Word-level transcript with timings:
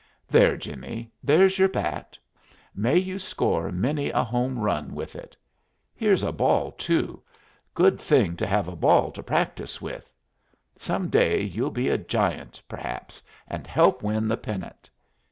There, 0.27 0.57
Jimmie 0.57 1.11
there's 1.23 1.59
your 1.59 1.67
bat. 1.69 2.17
May 2.73 2.97
you 2.97 3.19
score 3.19 3.71
many 3.71 4.09
a 4.09 4.23
home 4.23 4.57
run 4.57 4.95
with 4.95 5.15
it. 5.15 5.37
Here's 5.93 6.23
a 6.23 6.31
ball, 6.31 6.71
too 6.71 7.21
good 7.75 7.99
thing 8.01 8.35
to 8.37 8.47
have 8.47 8.67
a 8.67 8.75
ball 8.75 9.11
to 9.11 9.21
practise 9.21 9.79
with. 9.79 10.11
Some 10.75 11.09
day 11.09 11.43
you'll 11.43 11.69
be 11.69 11.89
a 11.89 11.99
Giant, 11.99 12.59
perhaps, 12.67 13.21
and 13.47 13.67
help 13.67 14.01
win 14.01 14.27
the 14.27 14.37
pennant. 14.37 14.89